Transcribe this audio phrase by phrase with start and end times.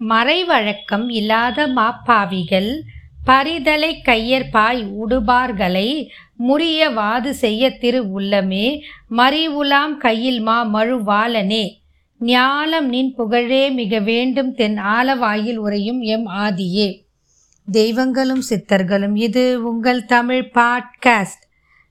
[0.00, 2.82] மறைவழக்கம் இல்லாத மாப்பாவிகள்
[3.26, 6.08] பரிதலை கையற்பாய் உடுபார்களை
[6.38, 8.80] முறிய வாது செய்ய திரு உள்ளமே
[9.10, 11.70] மறிவுலாம் கையில் மா மழுவாளனே
[12.18, 17.04] ஞானம் நின் புகழே மிக வேண்டும் தென் ஆலவாயில் உரையும் எம் ஆதியே.
[17.72, 21.44] தெய்வங்களும் சித்தர்களும் இது உங்கள் தமிழ் பாட்காஸ்ட்.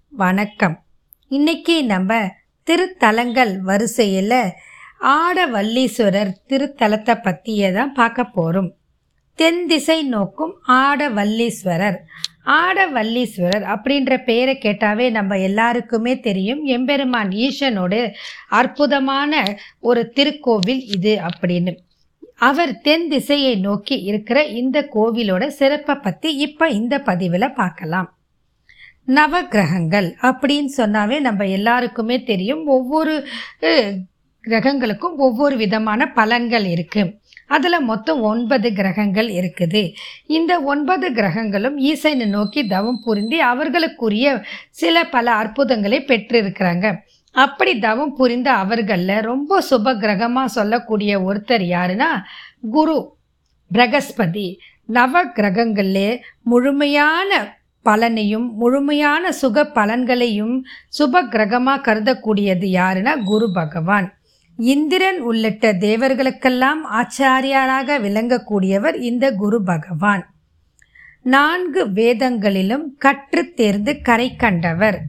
[0.10, 0.84] வணக்கம்.
[1.28, 2.30] இன்னைக்கு நம்ம
[2.68, 4.52] திருத்தலங்கள் வரிசையில்
[5.02, 8.70] ஆடவல்லீஸ்வரர் திருத்தலத்தை பற்றியே தான் பார்க்க போகிறோம்
[9.40, 11.98] தென் திசை நோக்கும் ஆடவல்லீஸ்வரர்.
[12.62, 16.62] ஆடவல்லீஸ்வரர் அப்படின்ற பெயரை கேட்டாவே நம்ம எல்லாருக்குமே தெரியும்.
[16.76, 17.94] எம்பெருமான் ஈசனோட
[18.60, 19.42] அற்புதமான
[19.80, 21.74] ஒரு திருக்கோவில் இது அப்படின்னு.
[22.50, 28.10] அவர் தென் திசையை நோக்கி இருக்கிற இந்த கோவிலோட சிறப்பை பற்றி இப்போ இந்த பதிவில் பார்க்கலாம்.
[29.18, 32.64] நவகிரகங்கள் அப்படின்னு சொன்னாவே நம்ம எல்லாருக்குமே தெரியும்.
[32.68, 33.16] ஒவ்வொரு
[34.46, 37.14] கிரகங்களுக்கும் ஒவ்வொரு விதமான பலன்கள் இருக்குது
[37.56, 39.82] அதில் மொத்தம் ஒன்பது கிரகங்கள் இருக்குது.
[40.38, 44.28] இந்த ஒன்பது கிரகங்களும் ஈசனை நோக்கி தவம் புரிந்து அவர்களுக்குரிய
[44.82, 46.86] சில பல அற்புதங்களை பெற்றிருக்கிறாங்க.
[47.36, 52.10] அப்படி தவம் புரிந்த அவர்களில் ரொம்ப சுப கிரகமாக சொல்லக்கூடிய ஒருத்தர் யாருன்னா
[52.76, 52.98] குரு
[53.72, 54.48] பிரகஸ்பதி.
[54.98, 56.10] நவ கிரகங்களிலே
[56.42, 57.32] முழுமையான
[57.86, 60.56] பலனையும் முழுமையான சுக பலன்களையும்
[60.98, 64.08] சுப கிரகமாக கருதக்கூடியது யாருன்னா குரு பகவான்.
[64.58, 70.34] இந்திரன் உள்ளிட்ட தேவர்களுக்கெல்லாம் ஆச்சாரியாராக விளங்கக்கூடியவர் இந்த குரு பகவான்.
[71.22, 75.02] நான்கு வேதங்களிலும் கற்று தேர்ந்து கரை கண்டவர்.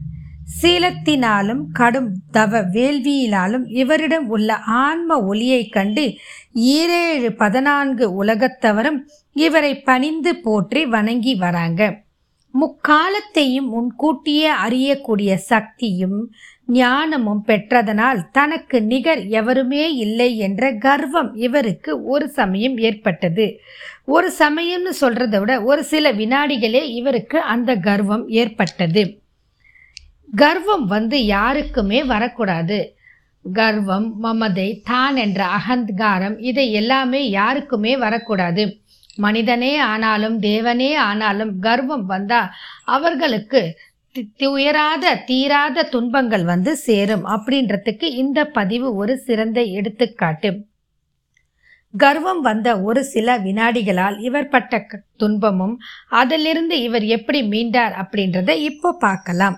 [0.61, 6.15] சீலத்தினாலும் கடும் தவ வேள்வியினாலும் இவரிடம் உள்ள ஆன்ம ஒளியைக் கண்டு
[6.55, 8.99] ஈரேழு பதினான்கு உலகத்தவரும்
[9.33, 12.05] இவரை பணிந்து போற்றி வணங்கி வராங்க.
[12.53, 16.33] முக்காலத்தையும் முன்கூட்டியே அறியக்கூடிய சக்தியும்
[16.67, 23.59] ஞானமும் பெற்றதனால் தனக்கு நிகர் எவருமே இல்லை என்ற கர்வம் இவருக்கு ஒரு சமயம் ஏற்பட்டது.
[24.05, 29.21] ஒரு சமயம்னு சொல்றதை விட ஒரு சில வினாடிகளே இவருக்கு அந்த கர்வம் ஏற்பட்டது.
[30.35, 32.95] கர்வம் வந்து யாருக்குமே வரக்கூடாது.
[33.53, 38.81] கர்வம் மமதை தான் என்ற அகங்காரம் இதை எல்லாமே யாருக்குமே வரக்கூடாது.
[39.15, 42.51] மனிதனே ஆனாலும் தேவனே ஆனாலும் கர்வம் வந்தா
[42.85, 43.61] அவர்களுக்கு
[44.41, 50.49] துயராத தீராத துன்பங்கள் வந்து சேரும் அப்படின்றதுக்கு இந்த பதிவு ஒரு சிறந்த எடுத்துக்காட்டு.
[51.93, 54.81] கர்வம் வந்த ஒரு சில வினாடிகளால் இவர் பட்ட
[55.15, 55.75] துன்பமும்
[56.21, 59.57] அதிலிருந்து இவர் எப்படி மீண்டார் அப்படின்றத இப்போ பார்க்கலாம்.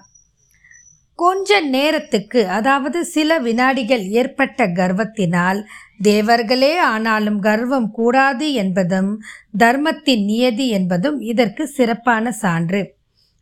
[1.19, 5.59] கொஞ்ச நேரத்துக்கு அதாவது சில வினாடிகள் ஏற்பட்ட கர்வத்தினால்
[6.03, 9.11] தேவர்களே ஆனாலும் கர்வம் கூடாது என்பதும்
[9.57, 12.81] தர்மத்தின் நியதி என்பதும் இதற்கு சிறப்பான சான்று.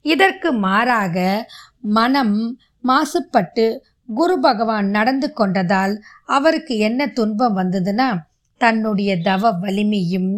[0.02, 1.18] இதற்கு மாறாக
[1.82, 3.80] மனம் மாசுபட்டு
[4.14, 8.18] குரு பகவான் நடந்து கொண்டதால் அவருக்கு என்ன துன்பம் வந்ததுன்னா
[8.58, 10.32] தன்னுடைய தவ வலிமையும்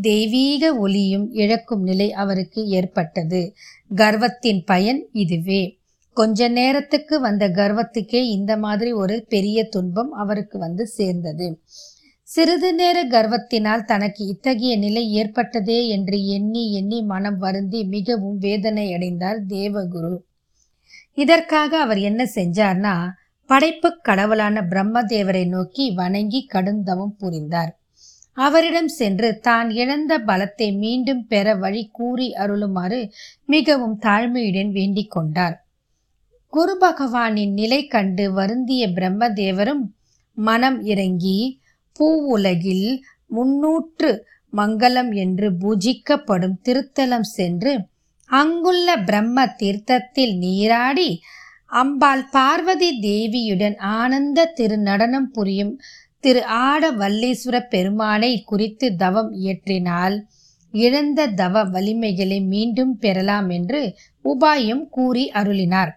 [0.00, 3.54] தெய்வீக ஒளியும் இழக்கும் நிலை அவருக்கு ஏற்பட்டது.
[3.94, 5.80] கர்வத்தின் பயன் இதுவே.
[6.16, 11.60] கொஞ்ச நேரத்துக்கு வந்த கர்வத்துக்கே இந்த மாதிரி ஒரு பெரிய துன்பம் அவருக்கு வந்து சேர்ந்தது.
[12.32, 19.40] சிறிது நேர கர்வத்தினால் தனக்கு இத்தகைய நிலை ஏற்பட்டதே என்று எண்ணி எண்ணி மனம் வருந்தி மிகவும் வேதனை அடைந்தார்
[19.46, 20.14] தேவகுரு.
[21.14, 22.94] இதற்காக அவர் என்ன செஞ்சார்னா
[23.50, 27.72] படைப்பு கடவுளான பிரம்மதேவரை நோக்கி வணங்கி கடுந்தவம் புரிந்தார்.
[28.32, 33.00] அவரிடம் சென்று தான் இழந்த பலத்தை மீண்டும் பெற வழி கூறி அருளுமாறு
[33.44, 35.56] மிகவும் தாழ்மையுடன் வேண்டிக் கொண்டார்.
[36.52, 39.82] குரு பகவானின் நிலை கண்டு வருந்திய பிரம்மதேவரும்
[40.38, 41.38] மனம் இறங்கி
[41.98, 42.86] பூவுலகில்
[43.26, 44.10] முன்னூற்று
[44.52, 47.72] மங்களம் என்று பூஜிக்கப்படும் திருத்தலம் சென்று
[48.30, 51.10] அங்குள்ள பிரம்ம தீர்த்தத்தில் நீராடி
[51.72, 55.74] அம்பாள் பார்வதி தேவியுடன் ஆனந்த திருநடனம் புரியும்
[56.20, 60.16] திரு ஆட வல்லீஸ்வர பெருமானை குறித்து தவம் இயற்றினால்
[60.74, 63.80] இழந்த தவ வலிமைகளை மீண்டும் பெறலாம் என்று
[64.24, 65.92] உபாயம் கூறி அருளினார்.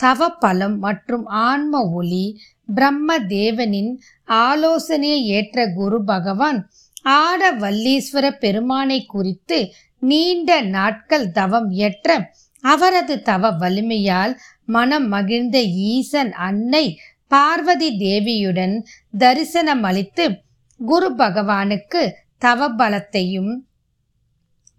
[0.00, 2.24] தவ பலம் மற்றும் ஆன்ம ஒளி
[2.68, 3.92] பிரம்ம தேவனின்
[4.24, 6.68] ஆலோசனையை ஏற்ற குரு பகவான்
[7.02, 14.34] ஆட வல்லீஸ்வர பெருமானை குறித்து நீண்ட நாட்கள் தவம் ஏற்ற அவரது தவ வலிமையால்
[14.66, 18.74] மனம் மகிழ்ந்த ஈசன் அன்னை பார்வதி தேவியுடன்
[19.18, 20.42] தரிசனமளித்து
[20.80, 22.02] குரு பகவானுக்கு
[22.38, 23.52] தவ பலத்தையும்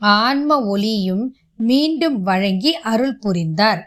[0.01, 3.81] ஆன்ம ஒளியும் மீண்டும் வழங்கி அருள் புரிந்தார்.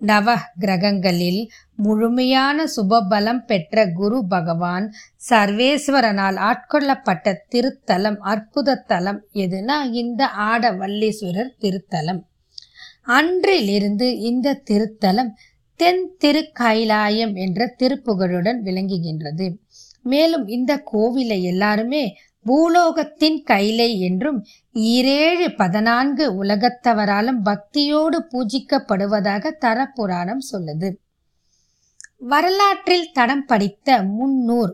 [0.00, 1.42] நவ கிரகங்களில்
[1.76, 4.86] முழுமையான சுபபலம் பெற்ற குரு பகவான்
[5.30, 12.20] சர்வேஸ்வரனால் ஆட்கொள்ளப்பட்ட திருத்தலம் அற்புத தலம் எதுனா இந்த ஆடவல்லீஸ்வரர் திருத்தலம்.
[13.18, 15.30] அன்றிலிருந்து இந்த திருத்தலம்
[15.80, 19.46] தென் திருக்கைலாயம் என்ற திருப்புகழுடன் விளங்குகின்றது.
[20.02, 22.02] மேலும் இந்த கோவிலை எல்லாருமே
[22.46, 24.38] பூலோகத்தின் கைலை என்றும்
[24.74, 30.90] ஈரேழு பதினான்கு உலகத்தவராலும் பக்தியோடு பூஜிக்கப்படுவதாக தரப்புராணம் சொல்லுது.
[32.18, 34.72] வரலாற்றில் தடம் படித்த முன்னூர்.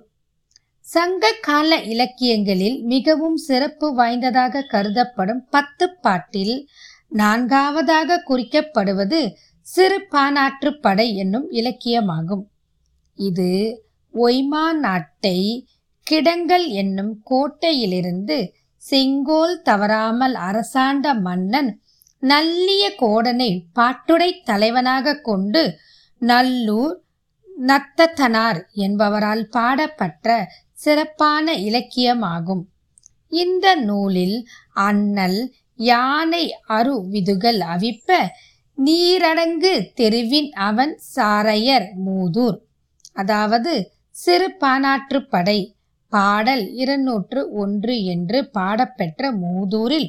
[0.81, 6.69] சங்க கால இலக்கியங்களில் மிகவும் சிறப்பு வாய்ந்ததாக கருதப்படும் பத்து பாட்டில்
[7.09, 12.45] நான்காவதாக குறிக்கப்படுவது சிறு பானாற்று படை என்னும் இலக்கியமாகும்.
[13.15, 13.51] இது
[14.15, 15.39] ஒய்மா நாட்டை
[16.07, 18.39] கிடங்கல் என்னும் கோட்டையிலிருந்து
[18.83, 21.71] செங்கோல் தவறாமல் அரசாண்ட மன்னன்
[22.23, 25.63] நல்லிய கோடனை பாட்டுடை தலைவனாக கொண்டு
[26.23, 26.95] நல்லூர்
[27.67, 30.27] நத்தத்தனார் என்பவரால் பாடப்பட்ட
[30.73, 32.65] சிறப்பான இலக்கியமாகும்.
[33.33, 34.39] இந்த நூலில்
[34.73, 35.41] அண்ணல்
[35.79, 38.19] யானை அரு விதுகள் அவிப்ப
[38.79, 42.59] நீரடங்கு தெருவின் அவன் சாரையர் மூதூர்.
[43.13, 43.73] அதாவது
[44.17, 45.59] சிறு பானாற்றுப்படை
[46.17, 50.09] பாடல் இருநூற்று ஒன்று என்று பாடப்பெற்ற மூதூரில்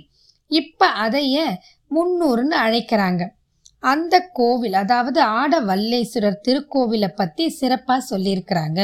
[0.51, 1.37] இப்ப அதைய
[1.91, 3.23] முன்னூறுன்னு அழைக்கிறாங்க.
[3.83, 8.79] அந்த கோவில் அதாவது ஆட வல்லேஸ்வரர் திருக்கோவிலை பத்தி சிறப்பா சொல்லியிருக்கிறாங்க.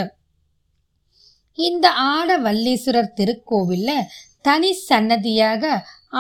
[1.58, 3.92] இந்த ஆட வல்லீஸ்வரர் திருக்கோவில்ல
[4.48, 5.64] தனி சன்னதியாக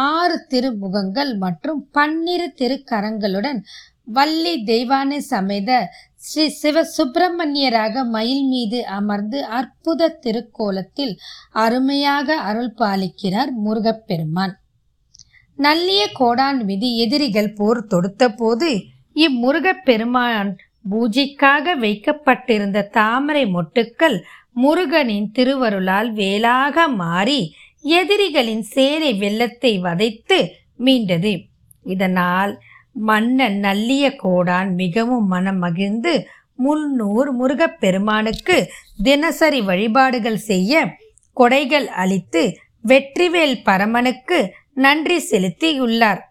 [0.09, 3.59] ஆறு திருமுகங்கள் மற்றும் பன்னிரு திருக்கரங்களுடன்
[4.17, 5.71] வள்ளி தெய்வானை சமேத
[6.23, 11.13] ஸ்ரீ சிவ சுப்பிரமணியராக மயில் மீது அமர்ந்து அற்புத திருக்கோலத்தில்
[11.51, 14.53] அருமையாக அருள் பாலிக்கிறார் முருகப்பெருமான்.
[15.59, 18.69] நல்லிய கோடான் மீது எதிரிகள் போர் தொடுத்த போது
[19.15, 20.51] இம்முருகப்பெருமான்
[20.91, 24.17] பூஜைக்காக வைக்கப்பட்டிருந்த தாமரை மொட்டுக்கள்
[24.53, 27.41] முருகனின் திருவருளால் வேலாக மாறி
[27.93, 30.39] எதிரிகளின் சேனை வெள்ளத்தை வதைத்து
[30.85, 31.33] மீண்டது.
[31.85, 32.53] இதனால்
[32.95, 38.69] மன்னன் நல்லிய கோடான் மிகவும் மனம் மகிழ்ந்து முன்னூர் முருகப்பெருமானுக்கு
[39.03, 40.85] தினசரி வழிபாடுகள் செய்ய
[41.37, 42.57] கொடைகள் அளித்து
[42.87, 46.21] வெற்றிவேல் பரமனுக்கு நன்றி செலுத்தியுள்ளார்.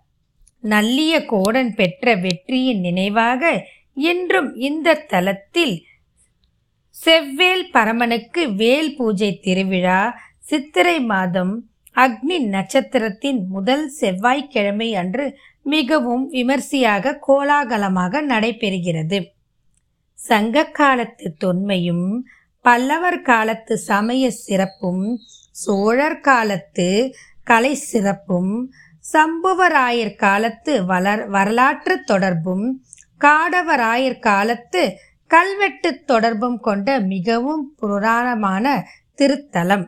[0.63, 5.85] நல்லிய கோடன் பெற்ற வெற்றியின் நினைவாக இன்றும் இந்த தலத்தில்
[7.07, 18.23] செவ்வேல் பரமனுக்கு வேல் பூஜை திருவிழா சித்திரை மாதம் அக்னி நட்சத்திரத்தின் முதல் செவ்வாய்க்கிழமை அன்று மிகவும் விமர்சையாக கோலாகலமாக
[18.23, 19.31] நடைபெறுகிறது.
[20.15, 22.23] சங்க காலத்து தொன்மையும்
[22.61, 25.19] பல்லவர் காலத்து சமய சிறப்பும்
[25.51, 27.15] சோழர் காலத்து
[27.45, 28.53] கலை சிறப்பும்
[29.13, 32.83] சம்புவராயர் காலத்து வளர் வரலாற்று தொடர்பும்
[33.21, 38.85] காடவராயர் காலத்து கல்வெட்டு தொடர்பும் கொண்ட மிகவும் புராணமான
[39.15, 39.85] திருத்தலம்.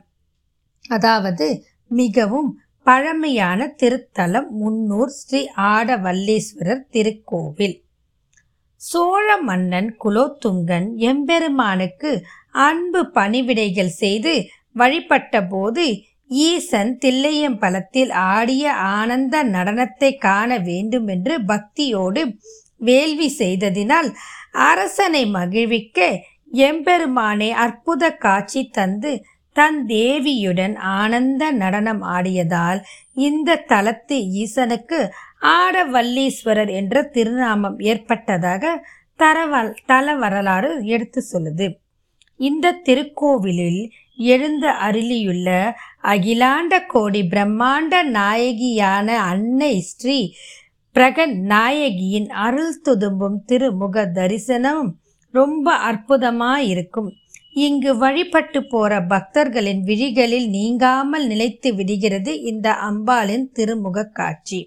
[0.88, 1.46] அதாவது
[1.86, 7.76] மிகவும் பழமையான திருத்தலம் முன்னூர் ஸ்ரீ ஆடவல்லீஸ்வரர் திருக்கோவில்.
[8.80, 12.10] சோழ மன்னன் குலோத்துங்கன் எம்பெருமானுக்கு
[12.64, 14.34] அன்பு பணிவிடைகள் செய்து
[14.72, 15.84] வழிபட்ட போது
[16.44, 22.22] ஈசன் தில்லையம்பலத்தில் ஆடிய ஆனந்த நடனத்தை காண வேண்டுமென்று பக்தியோடு
[22.80, 24.08] வேள்வி செய்ததினால்
[24.62, 25.98] அரசனை மகிழ்விக்க
[26.62, 29.12] எம்பெருமானை அற்புத காட்சி தந்து
[29.56, 32.80] தன் தேவியுடன் ஆனந்த நடனம் ஆடியதால்
[33.14, 35.00] இந்த தலத்து ஈசனுக்கு
[35.56, 38.74] ஆடவல்லீஸ்வரர் என்ற திருநாமம் ஏற்பட்டதாக
[39.20, 41.66] தரவல் தல வரலாறு எடுத்து சொல்லுது.
[42.40, 43.82] இந்த திருக்கோவிலில்
[44.16, 45.48] எழுந்த அருளியுள்ள
[46.02, 50.18] அகிலாண்ட கோடி பிரம்மாண்ட நாயகியான அன்னை ஸ்ரீ
[50.96, 54.90] பிரகன் நாயகியின் அருள் துதும்பும் திருமுக தரிசனம்
[55.34, 57.10] ரொம்ப அற்புதமாக இருக்கும்
[57.56, 64.60] இங்கு வழிபட்டு போற பக்தர்களின் விழிகளில் நீங்காமல் நிலைத்து விடுகிறது இந்த அம்பாளின் திருமுக காட்சி.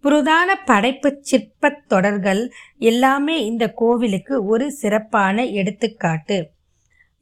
[0.00, 6.50] புரதான படைப்பு சிற்பத் தொடர்கள் எல்லாமே இந்த கோவிலுக்கு ஒரு சிறப்பான எடுத்துக்காட்டு.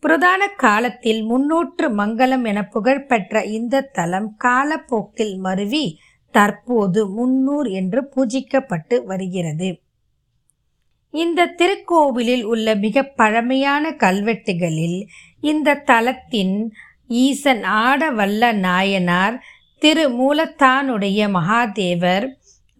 [0.00, 5.98] புரதான காலத்தில் முன்னூற்று மங்கலம் என புகழ்பெற்ற இந்த தலம் காலப்போக்கில் மருவி
[6.30, 9.70] தற்போது முன்னூர் என்று பூஜிக்கப்பட்டு வருகிறது.
[11.14, 14.98] இந்த திருக்கோவிலில் உள்ள மிக பழமையான கல்வெட்டுகளில்
[15.40, 16.54] இந்த தலத்தின்
[17.06, 19.36] ஈசன் ஆடவல்ல நாயனார்
[19.78, 22.26] திரு மூலத்தானுடைய மகாதேவர்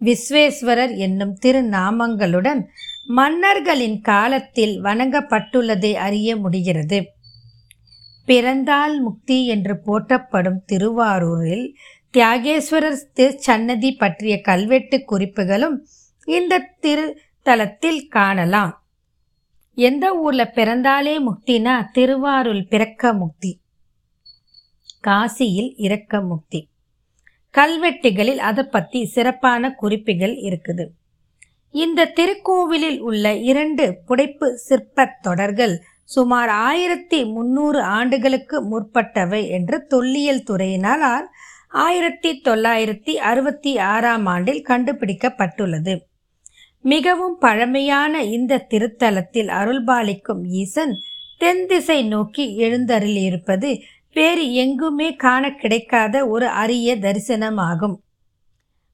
[0.01, 2.61] விஸ்வேஸ்வரர் என்னும் திருநாமங்களுடன்
[3.07, 6.99] மன்னர்களின் காலத்தில் வணங்கப்பட்டுள்ளதை அறிய முடிகிறது.
[8.25, 11.65] பிறந்தால் முக்தி என்று போற்றப்படும் திருவாரூரில்
[12.17, 15.77] தியாகேஸ்வரர் திருச்சன்னதி பற்றிய கல்வெட்டு குறிப்புகளும்
[16.27, 17.05] இந்த திரு
[17.43, 18.83] தளத்தில் காணலாம்.
[19.75, 23.61] எந்த ஊர்ல பிறந்தாலே முக்தினா திருவாரூர் பிறக்க முக்தி.
[25.07, 26.69] காசியில் இறக்க முக்தி.
[27.53, 30.85] கல்வெட்டுகளில் அதை பற்றி சிறப்பான குறிப்புகள் இருக்குது.
[31.71, 41.25] இந்த திருக்கோவிலில் உள்ள இரண்டு புடைப்பு சிற்பத் தொடர்கள் சுமார் ஆயிரத்தி முன்னூறு ஆண்டுகளுக்கு முற்பட்டவை என்று தொல்லியல் துறையினால்
[41.69, 45.99] ஆயிரத்தி தொள்ளாயிரத்தி அறுபத்தி ஆறாம் ஆண்டில் கண்டுபிடிக்கப்பட்டுள்ளது.
[46.83, 50.93] மிகவும் பழமையான இந்த திருத்தலத்தில் அருள்பாலிக்கும் ஈசன்
[51.37, 53.69] தென் திசை நோக்கி எழுந்தருளியிருப்பது
[54.13, 57.95] வேறு எங்குமே காண கிடைக்காத ஒரு அரிய தரிசனமாகும்.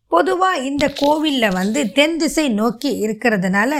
[0.08, 3.72] பொதுவாக இந்த கோவிலில் வந்து தென் திசை நோக்கி இருக்கிறதுனால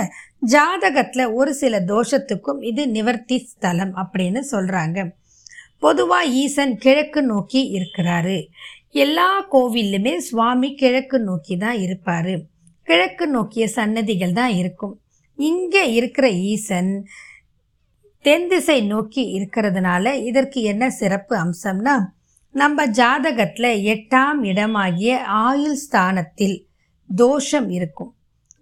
[0.52, 5.00] ஜாதகத்தில் ஒரு சில தோஷத்துக்கும் இது நிவர்த்தி ஸ்தலம் அப்படின்னு சொல்கிறாங்க
[5.80, 8.38] பொதுவாக ஈசன் கிழக்கு நோக்கி இருக்கிறாரு.
[8.92, 12.34] எல்லா கோவில்லுமே சுவாமி கிழக்கு நோக்கி தான் இருப்பார்.
[12.90, 14.96] கிழக்கு நோக்கிய சன்னதிகள் தான் இருக்கும்.
[15.40, 16.94] இங்கே இருக்கிற ஈசன்
[18.26, 21.96] தென் திசை நோக்கி இருக்கிறதுனால இதற்கு என்ன சிறப்பு அம்சம்னா
[22.56, 25.12] நம்ம ஜாதகத்தில் எட்டாம் இடமாகிய
[25.48, 26.58] ஆயுள் ஸ்தானத்தில்
[27.10, 28.12] தோஷம் இருக்கும்.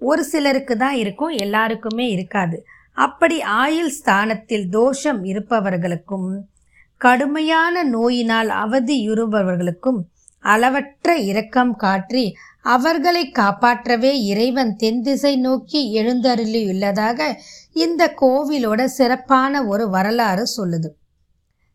[0.02, 2.58] ஒரு சிலருக்கு தான் இருக்கும் எல்லாருக்குமே இருக்காது.
[2.98, 6.30] அப்படி ஆயுள் ஸ்தானத்தில் தோஷம் இருப்பவர்களுக்கும்
[7.02, 10.00] கடுமையான நோயினால் அவதியுறுபவர்களுக்கும்
[10.44, 12.26] அளவற்ற இரக்கம் காற்றி
[12.62, 17.20] அவர்களை காப்பாற்றவே இறைவன் தென் திசை நோக்கி எழுந்தருளியுள்ளதாக
[17.72, 20.90] இந்த கோவிலோட சிறப்பான ஒரு வரலாறு சொல்லுது.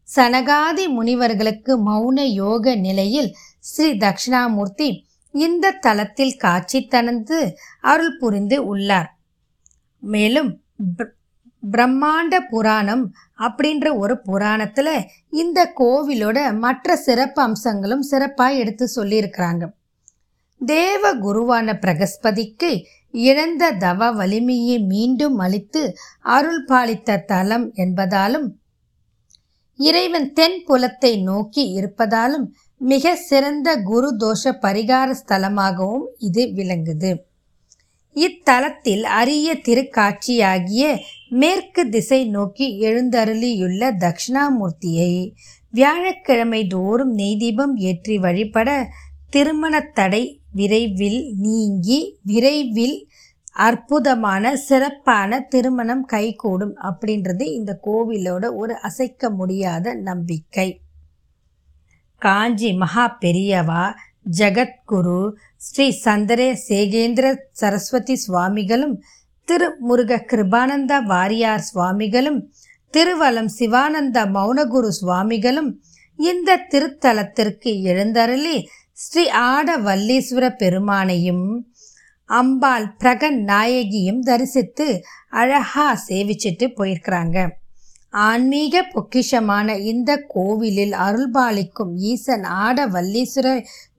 [0.09, 4.89] சனகாதி முனிவர்களுக்கு மௌன யோக நிலையில் ஸ்ரீ தட்சிணாமூர்த்தி
[5.35, 7.39] இந்த தலத்தில் காட்சி தனந்து
[7.81, 9.11] அருள் புரிந்து உள்ளார்.
[10.03, 10.51] மேலும்
[11.63, 13.05] பிரம்மாண்ட புராணம்
[13.39, 14.95] அப்படின்ற ஒரு புராணத்தில்
[15.33, 19.65] இந்த கோவிலோட மற்ற சிறப்பு அம்சங்களும் சிறப்பாக எடுத்து சொல்லியிருக்கிறாங்க.
[20.61, 22.71] தேவ குருவான பிரகஸ்பதிக்கு
[23.15, 25.83] இழந்த தவ வலிமையை மீண்டும் அளித்து
[26.23, 28.47] அருள் பாலித்த தலம் என்பதாலும்
[29.79, 32.47] இறைவன் தென் புலத்தை நோக்கி இருப்பதாலும்
[32.81, 37.13] மிக சிறந்த குரு தோஷ பரிகார ஸ்தலமாகவும் இது விளங்குது.
[38.17, 40.85] இத்தலத்தில் அரிய திருக்காட்சியாகிய
[41.33, 45.13] மேற்கு திசை நோக்கி எழுந்தருளியுள்ள தட்சிணாமூர்த்தியை
[45.71, 48.71] வியாழக்கிழமை தோறும் நெய்தீபம் ஏற்றி வழிபட
[49.31, 53.09] திருமண தடை விரைவில் நீங்கி விரைவில்
[53.53, 60.69] அற்புதமான சிறப்பான திருமணம் கைகூடும் அப்படின்றது இந்த கோவிலோட ஒரு அசைக்க முடியாத நம்பிக்கை.
[62.23, 63.85] காஞ்சி மகா பெரியவா
[64.39, 65.21] ஜகத்குரு
[65.57, 69.03] ஸ்ரீ சந்தரே சேகேந்திர சரஸ்வதி சுவாமிகளும்
[69.49, 72.41] திருமுருக கிருபானந்த வாரியார் சுவாமிகளும்
[72.95, 75.71] திருவலம் சிவானந்த மௌனகுரு சுவாமிகளும்
[76.19, 78.57] இந்த திருத்தலத்திற்கு எழுந்தருளி
[78.93, 81.47] ஸ்ரீ ஆட வல்லீஸ்வர பெருமானையும்
[82.31, 84.87] அம்பாள் பிரகன் நாயகியும் தரிசித்து
[85.31, 87.39] அழகா சேவிச்சிட்டு போயிருக்கிறாங்க.
[88.11, 93.49] ஆன்மீக பொக்கிஷமான இந்த கோவிலில் அருள்பாலிக்கும் ஈசன் ஆட வல்லீஸ்வர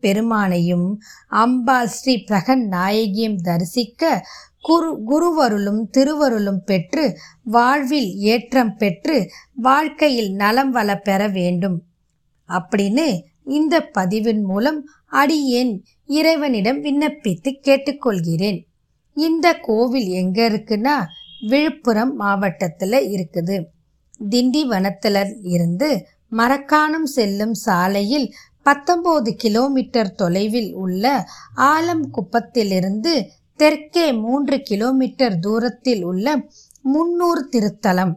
[0.02, 0.88] பெருமானையும்
[1.28, 4.04] அம்பாள் ஸ்ரீ பிரகன் நாயகியும் தரிசிக்க
[4.68, 7.06] குரு குருவருளும் திருவருளும் பெற்று
[7.56, 9.18] வாழ்வில் ஏற்றம் பெற்று
[9.68, 11.78] வாழ்க்கையில் நலம் வள பெற வேண்டும்.
[12.50, 13.08] அப்படின்னு
[13.58, 14.80] இந்த பதிவின் மூலம்
[15.12, 15.74] அடியேன்
[16.08, 18.60] இறைவனிடம் விண்ணப்பித்து கேட்டுக்கொள்கிறேன்.
[19.18, 20.96] இந்த கோவில் எங்க இருக்குன்னா
[21.50, 23.58] விழுப்புரம் மாவட்டத்தில் இருக்குது.
[24.30, 25.22] திண்டிவனத்தில்
[25.56, 25.90] இருந்து
[26.32, 28.28] மரக்காணம் செல்லும் சாலையில்
[28.66, 31.06] பத்தொம்போது கிலோமீட்டர் தொலைவில் உள்ள
[31.56, 33.14] ஆலம் குப்பத்திலிருந்து
[33.64, 36.28] தெற்கே மூன்று கிலோமீட்டர் தூரத்தில் உள்ள
[36.94, 38.12] முன்னூர் திருத்தலம்.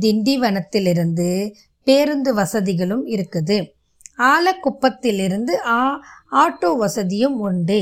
[0.00, 1.28] திண்டிவனத்திலிருந்து
[1.86, 3.58] பேருந்து வசதிகளும் இருக்குது.
[4.32, 5.82] ஆலக்குப்பத்திலிருந்து ஆ
[6.42, 7.78] ஆட்டோ வசதியும் உண்டு.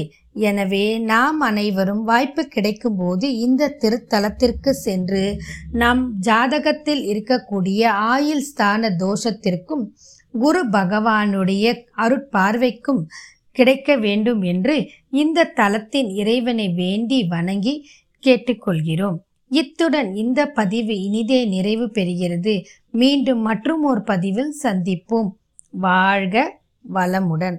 [0.48, 5.24] எனவே நாம் அனைவரும் வாய்ப்பு கிடைக்கும்போது இந்த திருத்தலத்திற்கு சென்று
[5.82, 9.84] நம் ஜாதகத்தில் இருக்கக்கூடிய ஆயுள் ஸ்தான தோஷத்திற்கும்
[10.34, 11.66] குரு பகவானுடைய
[12.04, 13.02] அருட்பார்வைக்கும்
[13.52, 17.88] கிடைக்க வேண்டும் என்று இந்த தலத்தின் இறைவனை வேண்டி வணங்கி
[18.26, 19.16] கேட்டுக்கொள்கிறோம்.
[19.48, 22.64] இத்துடன் இந்த பதிவு இனிதே நிறைவு பெறுகிறது.
[22.90, 25.30] மீண்டும் மற்றும் ஒரு பதிவில் சந்திப்போம்.
[25.70, 26.58] வாழ்க
[26.94, 27.56] வளமுடன்.